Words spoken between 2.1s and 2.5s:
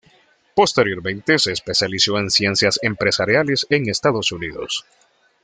en